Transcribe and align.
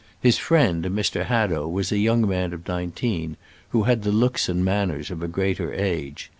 His 0.19 0.39
friend, 0.39 0.83
Mr. 0.85 1.25
Hadow, 1.25 1.67
was 1.69 1.91
a 1.91 1.99
young 1.99 2.27
man 2.27 2.53
of 2.53 2.67
nineteen, 2.67 3.37
who 3.69 3.83
had 3.83 4.01
the 4.01 4.11
looks 4.11 4.49
and 4.49 4.65
manners 4.65 5.11
of 5.11 5.21
a 5.21 5.27
greater 5.27 5.71
age. 5.75 6.27